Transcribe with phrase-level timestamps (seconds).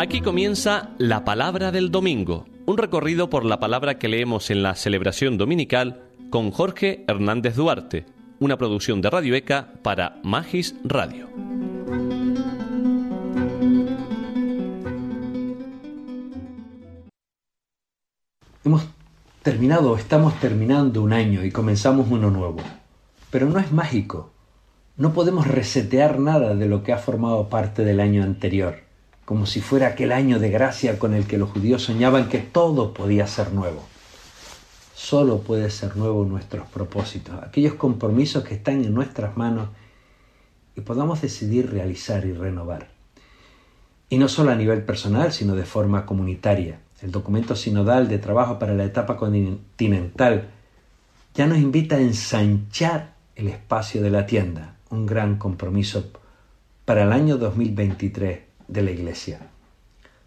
[0.00, 4.76] Aquí comienza la palabra del domingo, un recorrido por la palabra que leemos en la
[4.76, 8.06] celebración dominical con Jorge Hernández Duarte,
[8.38, 11.26] una producción de Radio ECA para Magis Radio.
[18.64, 18.86] Hemos
[19.42, 22.60] terminado, estamos terminando un año y comenzamos uno nuevo.
[23.32, 24.30] Pero no es mágico.
[24.96, 28.87] No podemos resetear nada de lo que ha formado parte del año anterior,
[29.28, 32.94] como si fuera aquel año de gracia con el que los judíos soñaban que todo
[32.94, 33.84] podía ser nuevo.
[34.94, 39.68] Solo puede ser nuevo nuestros propósitos, aquellos compromisos que están en nuestras manos
[40.74, 42.88] y podamos decidir realizar y renovar.
[44.08, 46.80] Y no solo a nivel personal, sino de forma comunitaria.
[47.02, 50.48] El documento sinodal de trabajo para la etapa continental
[51.34, 56.12] ya nos invita a ensanchar el espacio de la tienda, un gran compromiso
[56.86, 59.40] para el año 2023 de la Iglesia.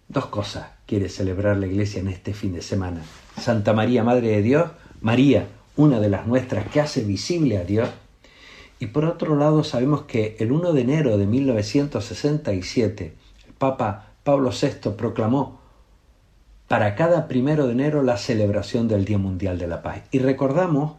[0.07, 3.01] Dos cosas quiere celebrar la Iglesia en este fin de semana.
[3.39, 5.47] Santa María, Madre de Dios, María,
[5.77, 7.89] una de las nuestras que hace visible a Dios.
[8.79, 13.13] Y por otro lado sabemos que el 1 de enero de 1967
[13.47, 15.61] el Papa Pablo VI proclamó
[16.67, 20.03] para cada primero de enero la celebración del Día Mundial de la Paz.
[20.11, 20.93] Y recordamos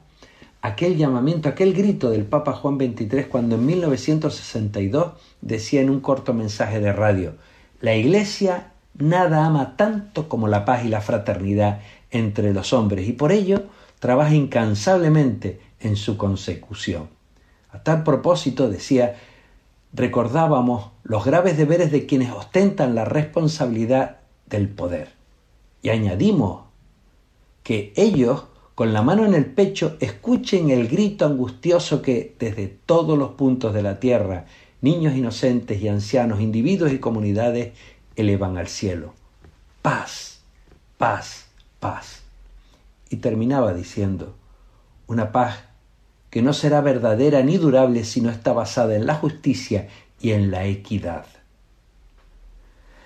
[0.62, 6.32] aquel llamamiento, aquel grito del Papa Juan XXIII cuando en 1962 decía en un corto
[6.32, 7.34] mensaje de radio,
[7.80, 13.12] la Iglesia nada ama tanto como la paz y la fraternidad entre los hombres y
[13.12, 13.64] por ello
[13.98, 17.08] trabaja incansablemente en su consecución.
[17.70, 19.16] A tal propósito decía,
[19.92, 25.08] recordábamos los graves deberes de quienes ostentan la responsabilidad del poder
[25.82, 26.62] y añadimos
[27.62, 28.44] que ellos,
[28.74, 33.74] con la mano en el pecho, escuchen el grito angustioso que desde todos los puntos
[33.74, 34.46] de la tierra,
[34.80, 37.72] niños inocentes y ancianos, individuos y comunidades,
[38.16, 39.14] elevan al cielo.
[39.82, 40.40] Paz,
[40.96, 41.46] paz,
[41.80, 42.22] paz.
[43.10, 44.34] Y terminaba diciendo,
[45.06, 45.64] una paz
[46.30, 49.88] que no será verdadera ni durable si no está basada en la justicia
[50.18, 51.26] y en la equidad.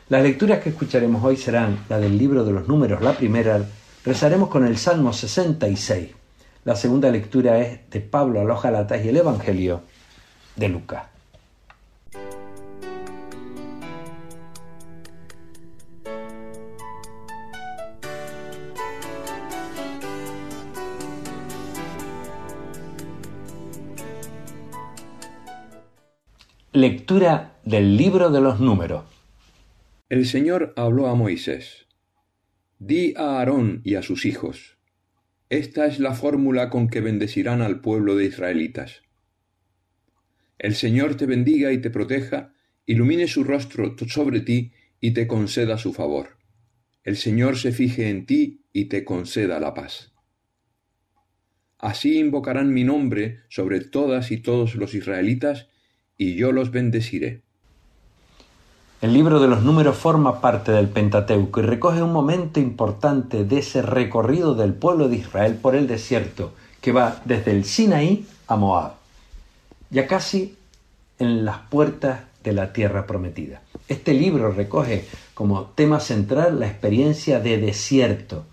[0.08, 3.66] Las lecturas que escucharemos hoy serán la del libro de los números, la primera,
[4.06, 6.10] rezaremos con el Salmo 66.
[6.64, 9.82] La segunda lectura es de Pablo a los Galatas y el Evangelio
[10.54, 11.06] de Lucas.
[26.72, 29.02] Lectura del libro de los números.
[30.08, 31.85] El Señor habló a Moisés.
[32.78, 34.76] Di a Aarón y a sus hijos.
[35.48, 39.02] Esta es la fórmula con que bendecirán al pueblo de israelitas.
[40.58, 42.52] El Señor te bendiga y te proteja,
[42.84, 46.36] ilumine su rostro sobre ti y te conceda su favor.
[47.02, 50.12] El Señor se fije en ti y te conceda la paz.
[51.78, 55.68] Así invocarán mi nombre sobre todas y todos los israelitas,
[56.18, 57.45] y yo los bendeciré.
[59.02, 63.58] El libro de los números forma parte del Pentateuco y recoge un momento importante de
[63.58, 68.56] ese recorrido del pueblo de Israel por el desierto que va desde el Sinaí a
[68.56, 68.92] Moab,
[69.90, 70.56] ya casi
[71.18, 73.60] en las puertas de la tierra prometida.
[73.86, 78.44] Este libro recoge como tema central la experiencia de desierto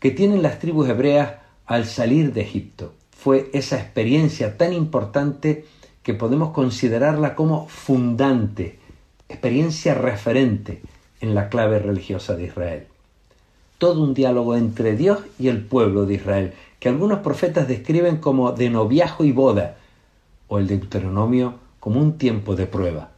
[0.00, 1.32] que tienen las tribus hebreas
[1.64, 2.92] al salir de Egipto.
[3.10, 5.64] Fue esa experiencia tan importante
[6.02, 8.84] que podemos considerarla como fundante
[9.28, 10.82] experiencia referente
[11.20, 12.86] en la clave religiosa de Israel.
[13.78, 18.52] Todo un diálogo entre Dios y el pueblo de Israel, que algunos profetas describen como
[18.52, 19.76] de noviajo y boda,
[20.48, 23.10] o el Deuteronomio como un tiempo de prueba.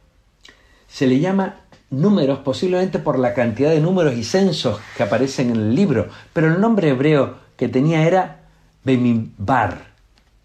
[0.87, 1.61] Se le llama
[1.91, 6.47] números posiblemente por la cantidad de números y censos que aparecen en el libro, pero
[6.47, 8.41] el nombre hebreo que tenía era
[8.83, 9.93] Bemimbar,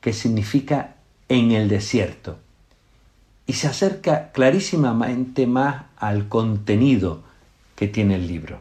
[0.01, 0.97] que significa
[1.29, 2.39] en el desierto
[3.47, 7.23] y se acerca clarísimamente más al contenido
[7.77, 8.61] que tiene el libro.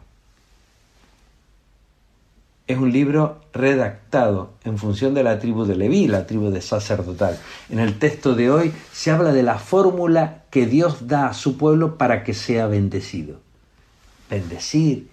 [2.65, 7.37] Es un libro redactado en función de la tribu de Leví, la tribu de sacerdotal.
[7.69, 11.57] En el texto de hoy se habla de la fórmula que Dios da a su
[11.57, 13.39] pueblo para que sea bendecido.
[14.29, 15.09] Bendecir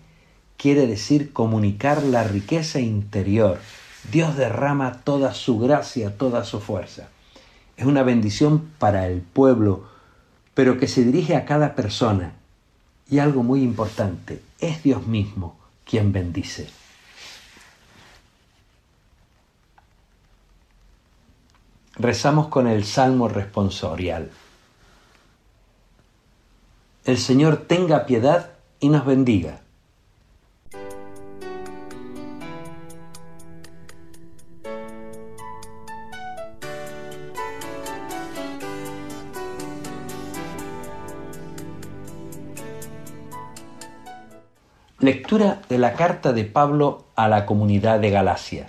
[0.57, 3.59] quiere decir comunicar la riqueza interior.
[4.11, 7.09] Dios derrama toda su gracia, toda su fuerza
[7.81, 9.89] es una bendición para el pueblo,
[10.53, 12.35] pero que se dirige a cada persona.
[13.09, 16.69] Y algo muy importante, es Dios mismo quien bendice.
[21.95, 24.31] Rezamos con el Salmo responsorial.
[27.07, 29.63] El Señor tenga piedad y nos bendiga.
[45.13, 48.69] Lectura de la carta de Pablo a la comunidad de Galacia.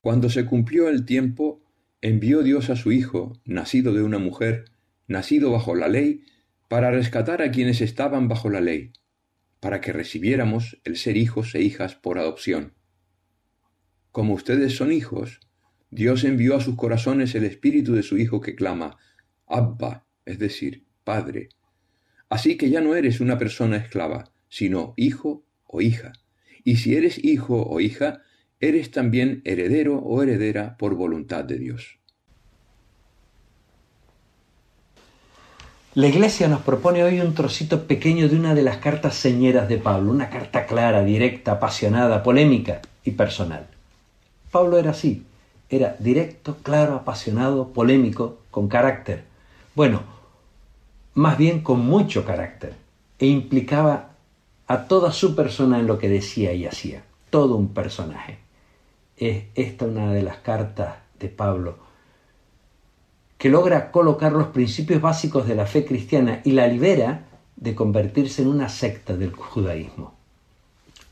[0.00, 1.60] Cuando se cumplió el tiempo,
[2.00, 4.64] envió Dios a su Hijo, nacido de una mujer,
[5.06, 6.24] nacido bajo la ley,
[6.66, 8.90] para rescatar a quienes estaban bajo la ley,
[9.60, 12.72] para que recibiéramos el ser hijos e hijas por adopción.
[14.10, 15.38] Como ustedes son hijos,
[15.92, 18.98] Dios envió a sus corazones el espíritu de su Hijo que clama,
[19.46, 21.50] Abba, es decir, Padre.
[22.28, 26.12] Así que ya no eres una persona esclava, sino hijo o hija.
[26.64, 28.22] Y si eres hijo o hija,
[28.60, 31.98] eres también heredero o heredera por voluntad de Dios.
[35.94, 39.78] La Iglesia nos propone hoy un trocito pequeño de una de las cartas señeras de
[39.78, 43.66] Pablo, una carta clara, directa, apasionada, polémica y personal.
[44.50, 45.24] Pablo era así,
[45.70, 49.24] era directo, claro, apasionado, polémico, con carácter.
[49.74, 50.02] Bueno,
[51.14, 52.74] más bien con mucho carácter,
[53.18, 54.15] e implicaba
[54.66, 58.38] a toda su persona en lo que decía y hacía, todo un personaje.
[59.16, 61.86] Es esta una de las cartas de Pablo
[63.38, 67.26] que logra colocar los principios básicos de la fe cristiana y la libera
[67.56, 70.14] de convertirse en una secta del judaísmo.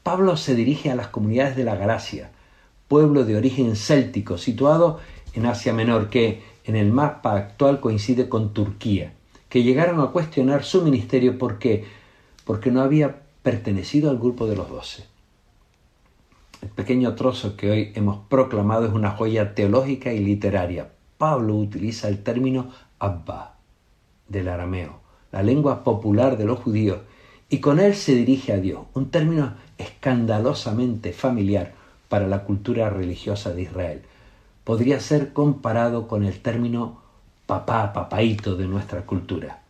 [0.03, 2.31] Pablo se dirige a las comunidades de la Galacia,
[2.89, 5.01] pueblo de origen céltico situado
[5.35, 9.13] en Asia Menor, que en el mapa actual coincide con Turquía,
[9.49, 11.85] que llegaron a cuestionar su ministerio porque,
[12.45, 15.05] porque no había pertenecido al grupo de los doce.
[16.63, 20.89] El pequeño trozo que hoy hemos proclamado es una joya teológica y literaria.
[21.19, 23.57] Pablo utiliza el término Abba
[24.29, 24.99] del arameo,
[25.31, 27.01] la lengua popular de los judíos,
[27.51, 31.75] y con él se dirige a Dios, un término escandalosamente familiar
[32.09, 34.03] para la cultura religiosa de Israel.
[34.65, 37.03] Podría ser comparado con el término
[37.45, 39.63] papá, papaito de nuestra cultura.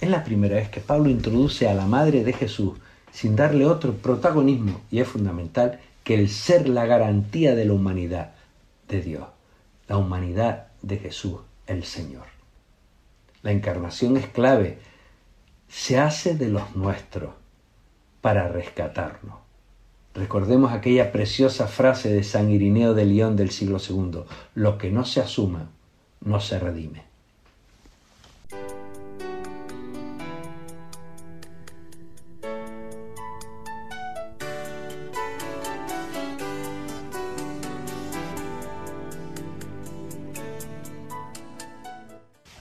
[0.00, 2.78] Es la primera vez que Pablo introduce a la madre de Jesús
[3.12, 8.32] sin darle otro protagonismo y es fundamental que el ser la garantía de la humanidad
[8.88, 9.24] de Dios,
[9.88, 12.26] la humanidad de Jesús el Señor.
[13.42, 14.78] La encarnación es clave,
[15.68, 17.34] se hace de los nuestros
[18.20, 19.36] para rescatarnos.
[20.14, 24.24] Recordemos aquella preciosa frase de San Irineo de León del siglo II,
[24.54, 25.70] lo que no se asuma
[26.20, 27.09] no se redime.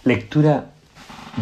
[0.09, 0.71] Lectura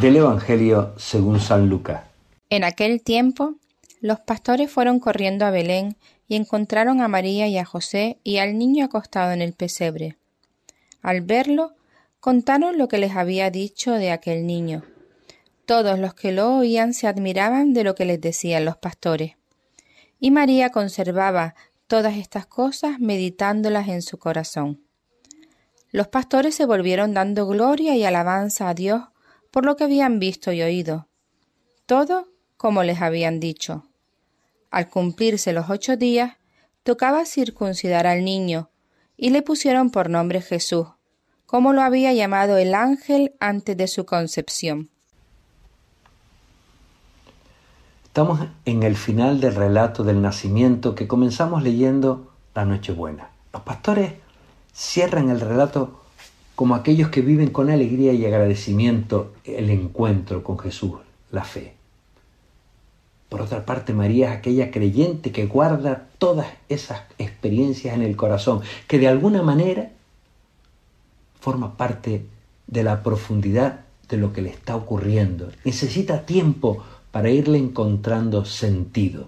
[0.01, 2.01] del Evangelio según San Lucas.
[2.49, 3.53] En aquel tiempo,
[4.01, 5.95] los pastores fueron corriendo a Belén
[6.27, 10.17] y encontraron a María y a José y al niño acostado en el pesebre.
[11.01, 11.75] Al verlo,
[12.19, 14.83] contaron lo que les había dicho de aquel niño.
[15.65, 19.37] Todos los que lo oían se admiraban de lo que les decían los pastores.
[20.19, 21.55] Y María conservaba
[21.87, 24.81] todas estas cosas meditándolas en su corazón.
[25.91, 29.03] Los pastores se volvieron dando gloria y alabanza a Dios
[29.51, 31.07] por lo que habían visto y oído.
[31.85, 32.27] Todo
[32.57, 33.85] como les habían dicho.
[34.71, 36.37] Al cumplirse los ocho días,
[36.83, 38.69] tocaba circuncidar al niño,
[39.15, 40.87] y le pusieron por nombre Jesús,
[41.45, 44.89] como lo había llamado el ángel antes de su concepción.
[48.05, 53.29] Estamos en el final del relato del nacimiento que comenzamos leyendo la Nochebuena.
[53.53, 54.13] Los pastores
[54.77, 55.99] cierran el relato
[56.55, 60.93] como aquellos que viven con alegría y agradecimiento el encuentro con Jesús,
[61.31, 61.73] la fe.
[63.29, 68.61] Por otra parte, María es aquella creyente que guarda todas esas experiencias en el corazón,
[68.87, 69.91] que de alguna manera
[71.39, 72.25] forma parte
[72.67, 75.51] de la profundidad de lo que le está ocurriendo.
[75.65, 79.27] Necesita tiempo para irle encontrando sentido.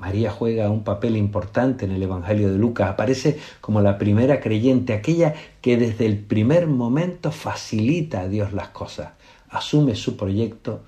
[0.00, 4.94] María juega un papel importante en el Evangelio de Lucas, aparece como la primera creyente,
[4.94, 9.10] aquella que desde el primer momento facilita a Dios las cosas,
[9.50, 10.80] asume su proyecto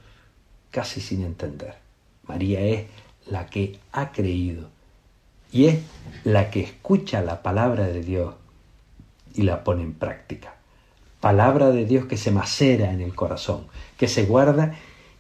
[0.70, 1.74] casi sin entender.
[2.26, 2.86] María es
[3.26, 4.70] la que ha creído
[5.52, 5.80] y es
[6.24, 8.34] la que escucha la palabra de Dios
[9.34, 10.54] y la pone en práctica.
[11.20, 13.66] Palabra de Dios que se macera en el corazón,
[13.98, 14.74] que se guarda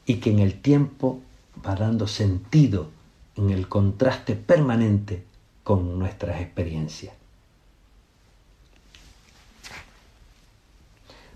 [0.06, 1.20] y que en el tiempo
[1.64, 2.88] va dando sentido
[3.36, 5.24] en el contraste permanente
[5.62, 7.14] con nuestras experiencias.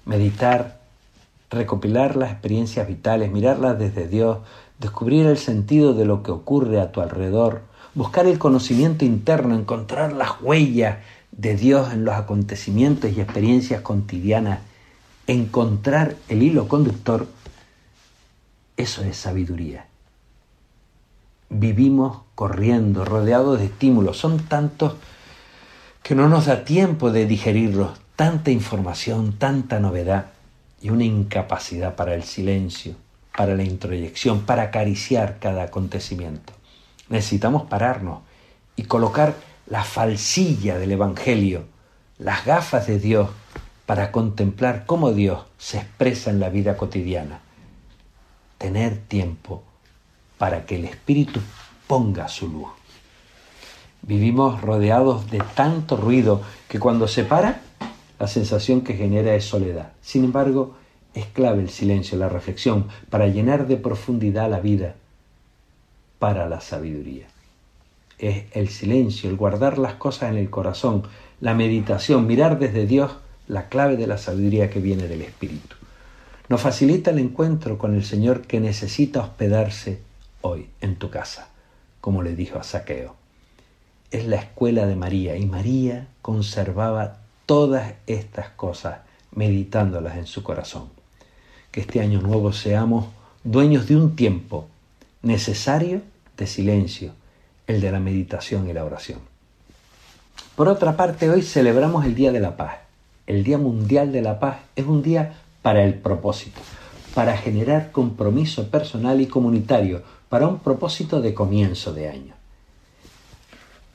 [0.05, 0.81] Meditar
[1.50, 4.38] recopilar las experiencias vitales, mirarlas desde Dios,
[4.79, 7.62] descubrir el sentido de lo que ocurre a tu alrededor,
[7.95, 10.99] buscar el conocimiento interno, encontrar las huellas
[11.33, 14.61] de Dios en los acontecimientos y experiencias cotidianas,
[15.26, 17.26] encontrar el hilo conductor,
[18.76, 19.86] eso es sabiduría.
[21.49, 24.95] Vivimos corriendo, rodeados de estímulos, son tantos
[26.03, 30.26] que no nos da tiempo de digerirlos, tanta información, tanta novedad
[30.81, 32.95] y una incapacidad para el silencio,
[33.37, 36.53] para la introyección, para acariciar cada acontecimiento.
[37.09, 38.21] Necesitamos pararnos
[38.76, 39.35] y colocar
[39.67, 41.65] la falsilla del Evangelio,
[42.19, 43.31] las gafas de Dios,
[43.85, 47.41] para contemplar cómo Dios se expresa en la vida cotidiana.
[48.59, 49.62] Tener tiempo
[50.38, 51.40] para que el Espíritu
[51.87, 52.69] ponga su luz.
[54.02, 57.61] Vivimos rodeados de tanto ruido que cuando se para,
[58.19, 59.93] la sensación que genera es soledad.
[60.00, 60.76] Sin embargo,
[61.14, 64.95] es clave el silencio, la reflexión, para llenar de profundidad la vida,
[66.19, 67.26] para la sabiduría.
[68.19, 71.02] Es el silencio, el guardar las cosas en el corazón,
[71.40, 73.12] la meditación, mirar desde Dios
[73.49, 75.76] la clave de la sabiduría que viene del Espíritu.
[76.49, 80.06] Nos facilita el encuentro con el Señor que necesita hospedarse
[80.47, 81.49] hoy en tu casa,
[82.00, 83.17] como le dijo a Saqueo.
[84.11, 88.99] Es la escuela de María y María conservaba todas estas cosas
[89.33, 90.88] meditándolas en su corazón.
[91.71, 93.07] Que este año nuevo seamos
[93.45, 94.67] dueños de un tiempo
[95.23, 96.03] necesario
[96.37, 97.12] de silencio,
[97.67, 99.21] el de la meditación y la oración.
[100.55, 102.76] Por otra parte, hoy celebramos el Día de la Paz.
[103.26, 106.61] El Día Mundial de la Paz es un día para el propósito,
[107.15, 110.03] para generar compromiso personal y comunitario,
[110.37, 112.35] para un propósito de comienzo de año.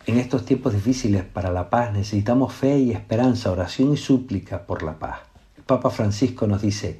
[0.08, 4.82] En estos tiempos difíciles para la paz necesitamos fe y esperanza, oración y súplica por
[4.82, 5.20] la paz.
[5.56, 7.00] El Papa Francisco nos dice,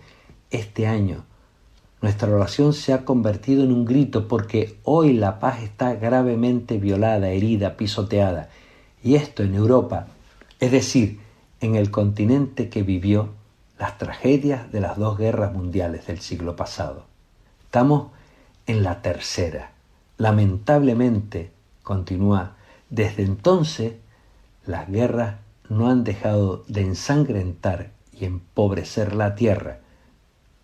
[0.52, 1.24] este año
[2.04, 7.30] nuestra oración se ha convertido en un grito porque hoy la paz está gravemente violada,
[7.30, 8.50] herida, pisoteada.
[9.02, 10.06] Y esto en Europa,
[10.60, 11.20] es decir,
[11.62, 13.30] en el continente que vivió
[13.80, 17.06] las tragedias de las dos guerras mundiales del siglo pasado.
[17.64, 18.12] Estamos
[18.72, 19.72] en la tercera.
[20.18, 21.52] Lamentablemente,
[21.84, 22.56] continúa
[22.90, 23.94] desde entonces,
[24.66, 25.36] las guerras
[25.70, 29.80] no han dejado de ensangrentar y empobrecer la tierra,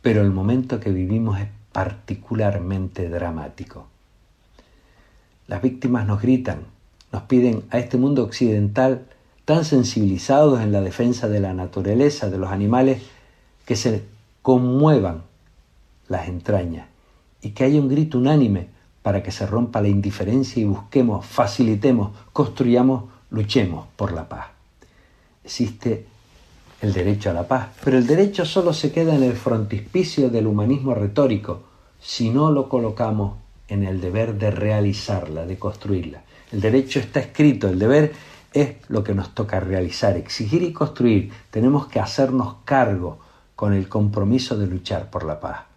[0.01, 3.87] pero el momento que vivimos es particularmente dramático.
[5.47, 6.61] Las víctimas nos gritan,
[7.11, 9.05] nos piden a este mundo occidental
[9.43, 13.01] tan sensibilizados en la defensa de la naturaleza, de los animales,
[13.65, 14.05] que se
[14.41, 15.23] conmuevan
[16.07, 16.87] las entrañas
[17.41, 18.67] y que haya un grito unánime
[19.01, 24.47] para que se rompa la indiferencia y busquemos, facilitemos, construyamos, luchemos por la paz.
[25.43, 26.05] Existe
[26.81, 30.47] el derecho a la paz, pero el derecho solo se queda en el frontispicio del
[30.47, 31.63] humanismo retórico
[31.99, 36.23] si no lo colocamos en el deber de realizarla, de construirla.
[36.51, 38.13] El derecho está escrito, el deber
[38.53, 41.31] es lo que nos toca realizar, exigir y construir.
[41.51, 43.19] Tenemos que hacernos cargo
[43.55, 45.76] con el compromiso de luchar por la paz.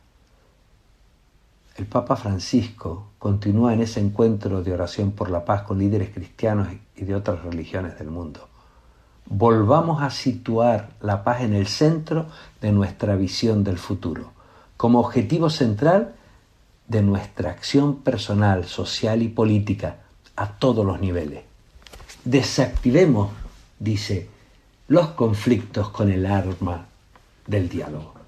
[1.76, 6.68] El Papa Francisco continúa en ese encuentro de oración por la paz con líderes cristianos
[6.96, 8.48] y de otras religiones del mundo.
[9.26, 12.26] Volvamos a situar la paz en el centro
[12.60, 14.32] de nuestra visión del futuro,
[14.76, 16.14] como objetivo central
[16.88, 19.98] de nuestra acción personal, social y política
[20.34, 21.44] a todos los niveles.
[22.24, 23.30] Desactivemos,
[23.78, 24.28] dice,
[24.88, 26.86] los conflictos con el arma
[27.46, 28.19] del diálogo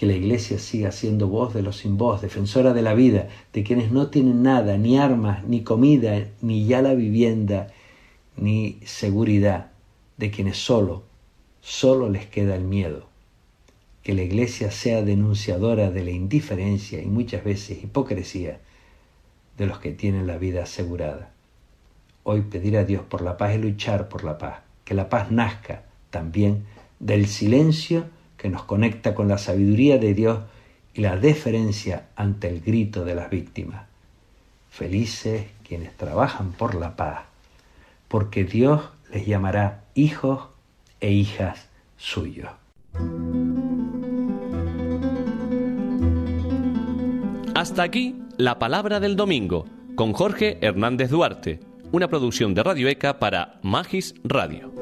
[0.00, 3.62] que la Iglesia siga siendo voz de los sin voz, defensora de la vida, de
[3.62, 7.66] quienes no tienen nada, ni armas, ni comida, ni ya la vivienda,
[8.34, 9.72] ni seguridad,
[10.16, 11.02] de quienes solo,
[11.60, 13.08] solo les queda el miedo.
[14.02, 18.58] Que la Iglesia sea denunciadora de la indiferencia y muchas veces hipocresía
[19.58, 21.30] de los que tienen la vida asegurada.
[22.22, 25.30] Hoy pedir a Dios por la paz y luchar por la paz, que la paz
[25.30, 26.64] nazca también
[27.00, 28.06] del silencio
[28.40, 30.38] que nos conecta con la sabiduría de Dios
[30.94, 33.82] y la deferencia ante el grito de las víctimas.
[34.70, 37.24] Felices quienes trabajan por la paz,
[38.08, 38.80] porque Dios
[39.12, 40.48] les llamará hijos
[41.00, 41.68] e hijas
[41.98, 42.50] suyos.
[47.54, 49.66] Hasta aquí la palabra del domingo
[49.96, 51.60] con Jorge Hernández Duarte,
[51.92, 54.72] una producción de Radio ECA para Magis Radio.